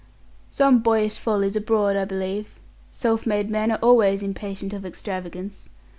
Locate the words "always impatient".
3.83-4.73